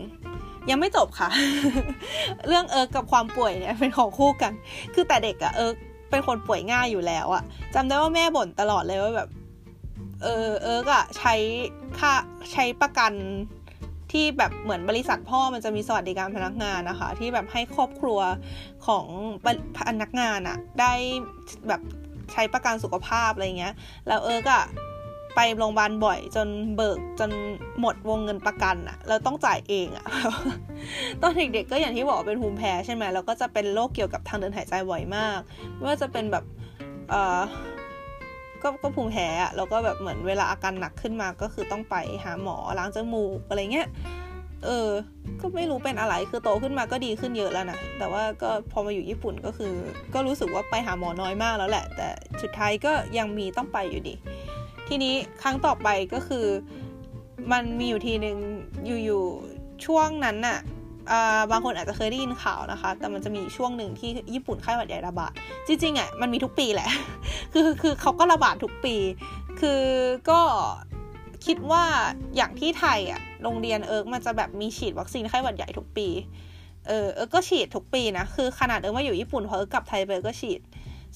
[0.71, 1.29] ยังไม่จบค่ะ
[2.49, 4.53] เรื่องเอิร์กกับความป่วยเนี่ยเป็นของคู่กัน
[4.95, 5.77] คือแต่เด็กอะเอิร์ก
[6.11, 7.43] เป็นคนป่วยง่ายอยู่แล้วอะ
[7.75, 9.29] จำได้ว่าแม่บ่นตลอดเลยว่าแบบ
[10.23, 11.35] เออเอิร์กอะใช้
[11.99, 12.13] ค่า
[12.53, 13.13] ใช้ประกัน
[14.13, 18.21] ที่แบบเหมือนบริษัทพ่อมันจะมีสวัสดิการพนักงานนะคะ ที่แบบให้ครอบครัว
[18.87, 19.07] ของ
[19.77, 20.93] พนักงานอะได้
[21.69, 21.81] แบบ
[22.33, 23.75] ใช้ประกันสุขภาพอะไรเงี้ย
[24.09, 24.65] แล้วเอิร์กอะ
[25.37, 27.31] ไปโรงพยาบาลบ่อย จนเบิกจน
[27.81, 30.07] หมดวงเงินประกันอะแล้วต้องจ่ายเองอะ
[31.23, 35.39] ตอนเด็กๆก็อย่างที่บอกเป็นภูมิแพ้ใช่ไหมแล้วก็จะเป็นโรคเกี่ยวกับทางเดินหายใจบ่อยมาก
[35.77, 36.45] ไม่ว่าจะเป็นแบบ
[37.11, 37.43] เออ
[38.63, 43.89] ก็ก็ภูมิแพ้อะแล้วก็แบบเหมือนเวลาอาการหนักขึ้นมาก็คือต้องไปหาหมอล้างจมูกอะไรเงี้ย
[44.65, 44.91] เออ
[45.41, 49.73] ก็ไม่รู้เป็นอะไร คือโตขึ้นมาก็ดีขึ้นเยอะแล้วนะ แต่ว่าก็พอมาอยู่ญี่ปุ่นก็คือ
[50.15, 52.09] ก็รู้สึกว่าไปหาหมอน้อยมากแล้วแหละ แต่
[52.43, 54.15] สุดท้ายก็ยังมีต้องไปอยู่ดี
[54.89, 56.47] ทีนี้ครั้งต่อไปก็คือ
[57.53, 58.37] มันมีอยู่ทีหนึ่ง
[58.87, 60.59] อยู่ๆช่วงนั้นน่ะ
[61.51, 65.33] บางคนอาจจะเคยได้ยินข่าวนะคะ แต่มันจะมีช่วงหนึ่งที่ญี่ปุ่นไข้หวัดใหญ่ระบาด
[65.67, 66.89] จริงๆอะมันมีทุกปีแหละ
[67.53, 68.97] คือคือเขาก็ระบาดทุกปี
[69.61, 69.83] คือ
[70.31, 70.41] ก็
[71.47, 71.85] คิดว่า
[72.37, 76.09] อย่างที่ไทยอะ โรงเรียนเอิร์กมันจะแบบมีฉีดวัคซีนไข้หวัดใหญ่ทุกปี
[76.89, 80.61] เออเอิร์กก็ฉีดทุกปีนะ คือขนาดเอิร์กมาอยู่ญี่ปุ่นพอเอิร์กกลับไทยไปก็ฉีด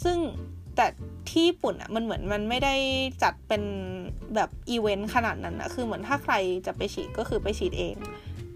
[0.04, 0.16] ซึ่ง
[0.76, 0.86] แต่
[1.28, 2.74] ที่ญี่ปุ่นอะมันเหมือนมันไม่ได้
[3.22, 3.62] จัดเป็น
[4.34, 6.34] แบบอีเวนต์ขนาดนั้นนะคือเหมือนถ้าใคร
[6.66, 7.94] จะไปฉีดก็คือไปฉีดเอง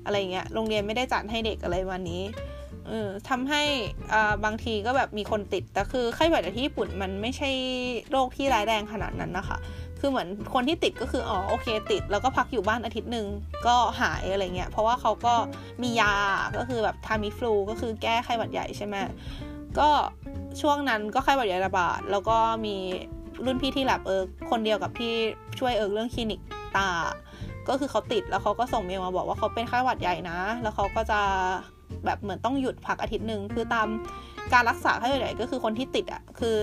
[0.08, 2.22] อะไรเงี้ย โรงเรียนไม่ได้จัดให้เด็กอะไรเงี้ย
[2.88, 3.62] เออทำให้
[4.44, 7.50] บางทีก็แบบมีคนติด แต่คือไข้หวัดที่ญี่ปุ่นมันไม่ใช่
[8.10, 9.58] โรคที่ร้ายแรงขนาดนั้นนะคะ
[10.00, 13.26] คือเหมือนคนที่ติดก็คืออ๋อโอเคติด แล้วก็พักอยู่บ้านอาทิตย์หนึ่ง
[13.66, 15.34] ก็หายอะไรเงี้ย เพราะว่าเขาก็
[15.82, 16.14] มียา
[16.56, 18.96] ก็คือแบบ Tamiflu ก็คือแก้ไข้หวัดใหญ่ใช่ไหม
[19.78, 19.88] ก็
[20.60, 22.76] ช่วงนั้นก็ไข้หวัดใหญ่ระบาด แล้วก็มี
[23.44, 25.12] รุ่นพี่ที่แลบเอิร์กคนเดียวกับที่
[25.58, 26.40] ช่วยเอิร์กเรื่องคลินิก
[26.76, 26.88] ตา
[27.68, 31.20] ก็คือเขาติดแล้วเขาก็ส่งเมลมาบอกว่าเขาเป็นไข้หวัดใหญ่นะ แล้วเขาก็จะ
[32.04, 33.88] แบบเหมือนต้องหยุดพักอาทิตย์หนึ่งคือตาม
[34.52, 36.56] การรักษาไข้หวัดใหญ่ก็คือคนที่ติดอะคือ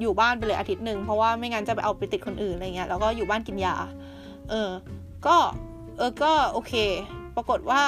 [0.00, 3.74] อยู่บ้านไปเลยอาทิตย์หนึ่งเพราะว่าไม่งั้นจะไปเอาไปติดคนอื่นอะไรเงี้ยแล้วก็อยู่บ้านกินยา
[4.50, 4.70] เออ
[5.26, 5.36] ก็
[5.98, 6.72] เออก็โอเค
[7.36, 7.82] ปรากฏว่า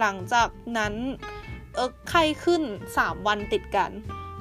[0.00, 0.94] หลังจากนั้น
[1.74, 2.62] เออไข้ขึ้น
[2.98, 3.90] สามวันติดกัน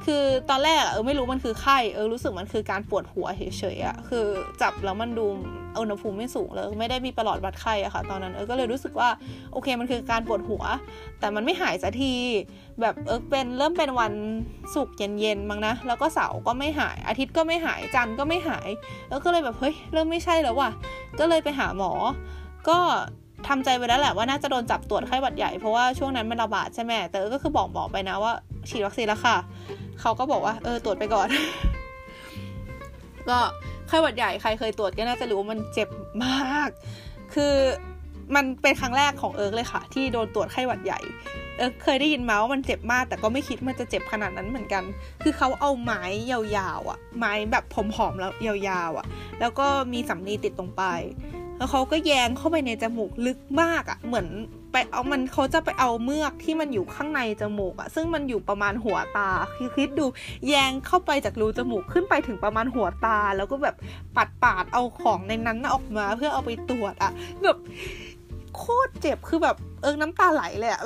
[0.06, 4.26] คือตอนแรกเออไม่รู้มันคือไข้เออรู้สึกมันคือการปวดหัวเฉยๆอะคือ
[4.62, 5.26] จับแล้วมันดู
[5.80, 9.10] อุณหภูมิไม่สูงเลย ไม่ได้มีประหลอดวัดไข้อะค่ะ ตอนนั้นเออก็เลยรู้สึกว่า
[9.54, 10.63] โอเคมันคือการปวดหัว
[11.20, 12.13] แต่มันไม่หายสักที
[12.82, 14.13] แบบเออเป็นเริ่มเป็นวัน
[14.76, 18.68] ศุกร์เย็นๆมั้งนะแล้วก็เสาร์ก็ไม่หาย อาทิตย์ก็ไม่หายจันทร์ก็ไม่หาย
[19.08, 20.70] เออก็เลยแบบเฮ้ยเริ่มไม่ใช่แล้วว่ะ
[21.20, 21.91] ก็เลยไปหาหมอ
[22.70, 22.80] ก็
[23.48, 28.34] ทำใจไปแล้วแหละว่าน่าจะโดนจับตรวจไข้หวัดใหญ่เพราะว่าช่วงนั้นมันระบาดใช่ไหมแต่ก็คือบอกหมอไปนะว่า
[28.70, 29.36] ฉีดวัคซีนแล้วค่ะ
[30.01, 31.27] เขาก็บอกว่า เออตรวจไปก่อน
[33.29, 33.39] ก็
[33.88, 35.89] ไข้หวัดใหญ่ใครเคยตรวจก็น่าจะรู้ว่ามันเจ็บ
[36.25, 36.69] มาก
[37.34, 37.53] คือ
[38.36, 40.99] มันเป็นครั้งแรกของเอิร์กเลยค่ะ ที่โดนตรวจไข้หวัดใหญ่
[41.58, 44.84] เอิร์กเคยได้ยินมาว่ามันเจ็บมาก แต่ก็ไม่คิดมันจะเจ็บขนาดนั้นเหมือนกัน
[45.23, 49.05] คือเขาเอาไม้ยาวๆอะ ไม้แบบผอมๆแล้วยาวๆอะ
[49.39, 51.01] แล้วก็มีสำลีติดตรงปลาย
[51.58, 54.28] แล้วเขาก็แยงเข้าไปในจมูกลึกมากอะ่ะ เหมือน
[54.72, 60.06] ไปเอามันเขาจะไปเอาเมือกที่มันอยู่ข้างในจมูกอะ่ะ ซึ่งมันอยู่ประมาณหัวตาคือคิดดู
[60.48, 63.76] แยงเข้าไปจากรูจมูกขึ้นไปถึงประมาณหัวตา แล้วก็แบบ
[64.15, 67.12] ปัดปาดเอาของในนั้นออกมาเพื่อเอาไปตรวจอะ่ะ
[67.44, 67.58] แบบ
[68.58, 70.84] โคตรเจ็บคือแบบเอิงน้ำตาไหลเลยอะ่ะ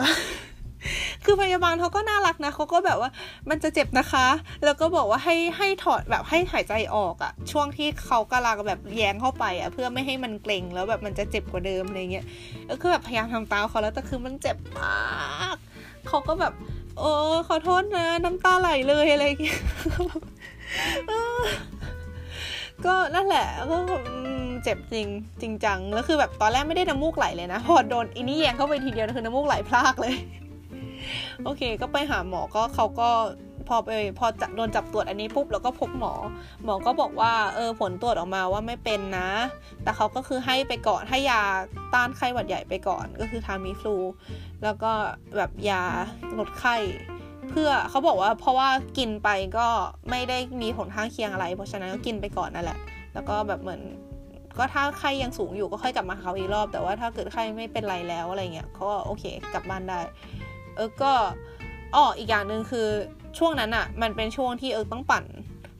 [1.26, 3.10] คือพยาบาลเขาก็น่ารักนะเขาก็แบบว่า
[3.50, 4.28] มันจะเจ็บนะคะ
[4.66, 12.26] แล้วก็บอกว่าให้ให้ถอดแบบให้หายใจออกอะช่วงที่เขากำลังแบบแยงเข้าไปอะเพื่อไม่ให้มันเกร็งแล้วแบบมันจะเจ็บกว่าเดิมอะไรเงี้ย
[12.68, 14.98] แล้วก็แบบพยายามทำตาเขาแล้วแต่คือมันเจ็บมา
[15.54, 15.56] ก
[16.08, 16.54] เขาก็แบบ
[16.98, 17.12] โอ้
[17.48, 19.62] ขอโทษนะ น้ำตาไหลเลยอะไรเงี้ย
[22.86, 23.78] ก็นั่นแหละก็
[24.64, 25.08] เจ็บจริง
[25.42, 30.16] จริงจังแล้วคือแบบตอนแรกไม่ได้น้ำมูกไหลเลยนะ พอโดนอินี่แยงเข้าไปทีเดียวคือน้ำมูกไหลพลากเลย
[31.44, 33.10] โอเค ก็ไปหาหมอก็เขาก็
[33.68, 36.14] พอไปพอโดนจับตรวจอันนี้ปุ๊บแล้วก็พบหมอ
[36.64, 39.30] หมอก็บอกว่าเออผลตรวจออกมาว่าไม่เป็นนะ
[39.84, 41.42] แต่เขาก็คือให้ไปก่อนให้ยา
[41.94, 43.98] ต้านไข้หวัดใหญ่ไปก่อนก็คือทามิฟลู
[44.64, 44.92] แล้วก็
[45.38, 45.84] แบบยา
[46.38, 46.76] ลดไข้
[47.50, 49.68] เพื่อเขาบอกว่าเพราะว่ากินไปก็
[50.10, 52.80] ไม่ได้มีผลข้างเคียงอะไร เพราะฉะนั้นก็กินไปก่อนนั่นแหละ
[53.14, 53.82] แล้วก็แบบเหมือน
[54.58, 60.00] ก็ถ้าไข้ยังสูงอยู่ก็ค่อยกลับมาเขาอีกรอบ แต่ว่าถ้าเกิดไข้ไม่เป็นไรแล้วอะไรเงี้ยเขาก็โอเค กลับบ้านได้
[60.80, 61.14] เออก็
[61.96, 62.88] อ๋ออีกอย่างหนึ่งคือ
[63.38, 65.26] ช่วงนั้นอะ่ะมันเป็นช่วงที่เออต้องปั่น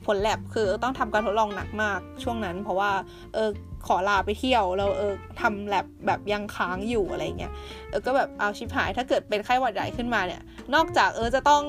[0.06, 2.90] ผลแลบคือต้องทำการทดลองหนักมากช่วงนั้น เพราะว่า
[3.34, 3.48] เออ
[3.86, 7.52] ขอลาไปเที่ยวแล้วเออทำแลบแบบยังค้างอยู่อะไรเงี้ย
[7.88, 10.42] เออก็แบบเอาชิบหาย ถ้าเกิดเป็นไข้หวัดใหญ่ขึ้นมาเนี่ย
[10.74, 11.62] นอกจากเออจะต้อง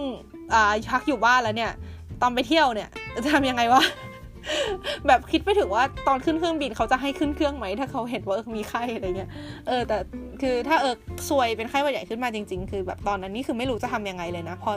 [0.54, 1.72] อ่าพักอยู่บ้านแล้วเนี่ย
[2.22, 2.89] ตอนไปเที่ยวเนี่ย
[3.24, 3.84] จะทำยังไงวะ
[5.08, 9.32] แบบคิดไปถึงว่าตอนขึ้นเครื่องบินเขาจะให้ขึ้นเครื่องไหมถ้าเขาเห็นว่าเออมีไข้อะไรเงี้ย
[9.67, 9.98] เออแต่
[10.41, 10.95] คือถ้าเออ
[11.30, 14.71] ซวยเป็นไข้หวัดใหญ่ขึ้นมาจริง ๆ คือแบบตอนนั้นนี่คือไม่รู้จะทำยังไงเลยนะ พอ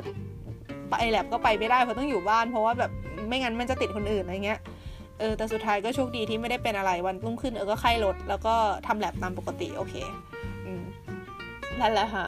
[0.91, 2.91] ไปแลบก็ไปไม่ได้เพราะต้องอยู่บ้าน เพราะว่าแบบ
[3.29, 4.61] ไม่งั้นมันจะติดคนอื่นอะไรเงี้ย
[5.21, 8.55] เออแต่สุดท้ายก็โชคดีที่ไม่ได้เป็นอะไรวันรุ่งขึ้นเออก็ไข้ลดแล้วก็
[8.87, 9.95] ทำแลบตามปกติโอเค
[10.67, 10.83] อืม
[11.81, 12.27] นั่นแหละค่ะ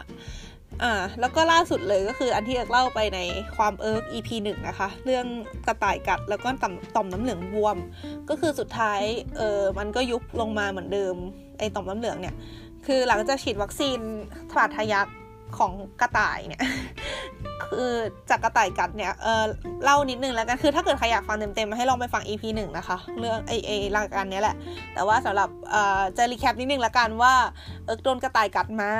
[0.82, 3.18] อ่าแล้วก็ล่าสุดเลยก็คืออันที่เอิร์กเล่าไปใน
[3.56, 5.26] ความเอิร์ก EP หนึ่งนะคะ เรื่อง
[5.66, 7.76] กระต่ายกัดแล้วก็ต่อมต่อมน้ำเหลืองบวม
[8.28, 9.00] ก็คือสุดท้าย
[9.36, 11.14] เออมันก็ยุบลงมาเหมือนเดิม
[11.58, 12.34] ไอต่อมน้ำเหลืองเนี่ย
[12.86, 13.98] คือหลังจากฉีดวัคซีน
[14.56, 15.08] บาดทะยัก
[15.58, 16.62] ของกระต่ายเนี่ย
[17.70, 17.92] คือ
[18.30, 19.44] จากกระต่ายกัดเนี่ย เออ
[19.84, 24.56] เล่านิดนึงแล้วกัน คือถ้าเกิดใครอยากฟังเต็มๆ ให้ลองไปฟัง EP หนึ่งนะคะ เรื่องไอไอรายการนี้แหละ
[24.94, 27.34] แต่ว่าสำหรับเอ่อจะ recap นิดนึงละกันว่า
[27.84, 28.92] เอิร์กโดนกระต่ายกัดมา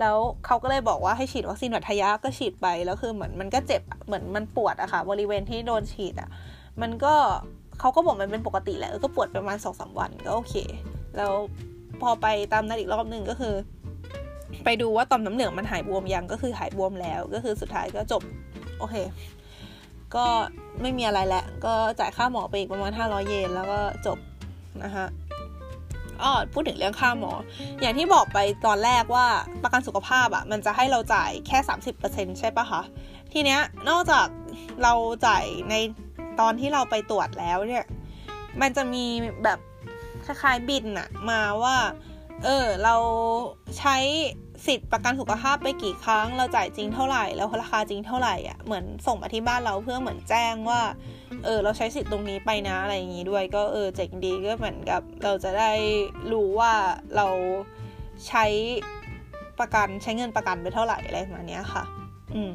[0.00, 0.16] แล้ว
[0.46, 6.28] เขาก็เลยบอกว่าให้ฉีดวัคซีนบาดทะยักก็ฉีดไป แล้วคือเหมือนมันก็เจ็บ เหมือนมันปวดอะค่ะ บริเวณที่โดนฉีดอะ
[6.82, 7.14] มันก็
[7.80, 10.54] เขาก็บอกมันเป็นปกติแหละ ก็ปวดประมาณสองสาวันก็โอเค
[11.16, 11.32] แล้ว
[12.02, 13.54] พอไปตามนัดอีกรอบหนึ่งก็คือ
[14.64, 18.22] ไปดูว่าต่อมน้ำเหลืองมันหายบวมยังก็คือหายบวมแล้ว ก็คือสุดท้ายก็จบ
[18.78, 18.96] โอเค
[20.14, 20.26] ก็
[20.82, 24.18] ไม่มีอะไรแล้วก็จ่ายค่าหมอไปอีกประมาณ 500 เยนแล้วก็จบ
[24.84, 25.06] นะคะ
[26.22, 27.32] อ๋อพูดถึงเรื่องค่าหมอ
[27.80, 29.26] อย่างที่บอกไปตอนแรกว่า
[29.62, 31.58] ประกันสุขภาพอะ่ะ มันจะให้เราจ่ายแค่
[31.98, 32.82] 30%ใช่ปะคะ
[33.32, 34.26] ทีเนี้ยนอกจาก
[34.82, 34.92] เรา
[35.26, 35.74] จ่ายใน
[36.40, 37.84] ตอนที่เราไปตรวจแล้วเนี่ย
[38.60, 39.04] มันจะมี
[39.44, 39.58] แบบ
[40.26, 41.76] คล้ายๆบินอะมาว่า
[42.44, 42.96] เออ เรา
[43.78, 43.96] ใช้
[44.66, 50.80] สิทธิ์ประกันสุขภาพไปกี่ครั้ง เราจ่ายจริงเท่าไหร่แล้วราคาจริงเท่าไหร่อะเหมือนส่งมาที่บ้านเราเพื่อเหมือนแจ้งว่า
[51.44, 55.72] เออ เราใช้สิทธิ์ตรงนี้ไปนะอะไรอย่างงี้ด้วย ก็เออเจ๋งดีก็เหมือนกับ เราจะได้
[56.32, 56.72] รู้ว่า
[57.16, 57.28] เรา
[58.28, 58.44] ใช้
[59.58, 61.84] ประกันใช้เงินประกันไปเท่าไหร่อะไรประมาณนี้ค่ะ
[62.34, 62.52] อืม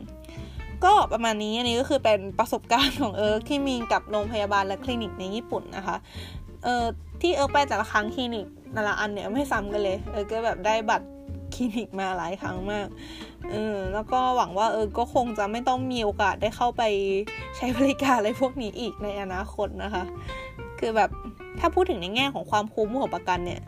[0.84, 5.98] ก็ประมาณนี้อันนี้ก็คือเป็นประสบการณ์ของเอิร์กที่มีกับโรงพยาบาลและคลินิกในญี่ปุ่นนะคะ
[6.64, 6.86] เออ
[7.22, 11.08] ที่เอิร์กไปแต่ละครั้งคลินิกแต่ละอันเนี่ยไม่ซ้ำกันเลย เออก็แบบได้บัตร
[11.56, 12.88] คลินิกมาหลายครั้งมาก
[13.52, 16.84] เออแล้วก็หวังว่าเออก็คงจะไม่ต้องมีโอกาสได้เข้าไป
[17.58, 20.04] ใช้บริการอะไรพวกนี้อีกในอนาคตนะคะ
[20.80, 21.10] คือแบบ
[21.60, 23.62] ถ้าพูดถึงในแง่ของความคุ้มของประกันเนี่ย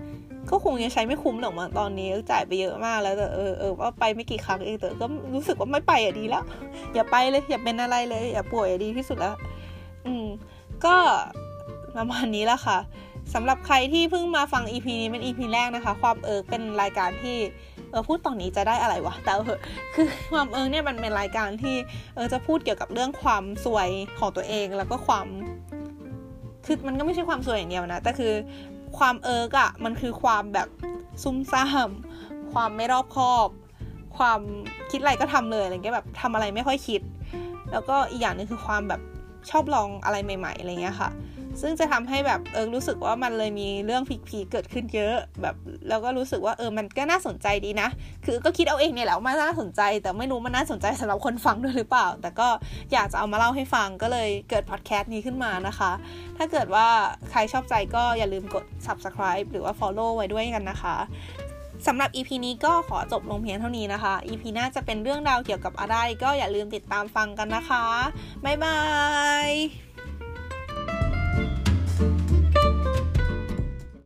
[0.50, 6.44] ก็คงยังใช้ไม่คุ้มหรอกมาตอนนี้จ่ายไปเยอะมากแล้วแต่เออเออว่าไปไม่กี่ครั้งเองแต่ก็รู้สึกว่าไม่ไปอะดีแล้ว
[6.94, 9.36] อย่าไปเลยอย่าเป็นอะไรเลย อย่าป่วยอะดีที่สุดแล้ว
[10.06, 10.26] อืม
[10.86, 10.96] ก็
[11.96, 12.78] ประมาณนี้ละค่ะ
[13.34, 17.38] สำหรับใครที่เพิ่งมาฟัง EP นี้เป็น EP แรกนะคะ ความเอิร์กเป็นรายการที่
[17.92, 19.60] เออพูดตอนนี้จะได้อะไรวะแต่เออ
[19.96, 21.76] คือความเอิร์กเนี่ยมันเป็นรายการที่
[22.16, 25.26] เออจะพูดเกี่ยวกับเรื่องความสวยของตัวเองแล้วก็ความ
[26.66, 28.34] คือมันก็ไม่ใช่ความสวยอย่างเดียวนะแต่คือ
[28.98, 30.68] ความเอิร์กอะมันคือความแบบ
[31.24, 31.90] ซุ่มซ่าม
[32.54, 33.50] ความไม่รอบคอบ
[34.18, 34.40] ความ
[34.92, 37.02] คิดอะไรก็ทำเลยอะไรเงี้ยแบบทำอะไรไม่ค่อยคิด
[37.72, 39.02] แล้วก็อีกอย่างนึงคือความแบบ
[39.50, 41.10] ชอบลองอะไรใหม่ๆอะไรเงี้ยค่ะ
[41.62, 45.56] ซึ่งจะทำให้แบบเออรู้สึกว่ามันเลยมีเรื่องผีๆเกิดขึ้นเยอะแบบ
[45.90, 47.90] แล้วก็รู้สึกว่าเออมันก็น่าสนใจดีนะ
[48.26, 52.48] คือก็คิดเอาเองเนี่ยแหละว่าน่าสนใจ แต่ไม่รู้มันน่าสนใจสำหรับคนฟังด้วยหรือเปล่า แต่ก็
[52.94, 55.92] อยากจะเอามาเล่าให้ฟังก็เลยเกิดพอดแคสต์นี้ขึ้นมานะคะ
[56.38, 56.88] ถ้าเกิดว่า
[57.32, 60.98] ใครชอบใจก็อย่าลืมกด subscribe หรือว่า follow ไว้ด้วยกันนะคะ
[61.88, 67.86] สำหรับ EP นี้ก็ขอจบลงเพียงเท่านี้นะคะ EP หน้าจะเป็นเรื่องราวเกี่ยวกับอะไรก็อย่าลืมติดตามฟังกันนะคะ
[68.46, 68.78] บ๊ายบา
[69.48, 69.87] ย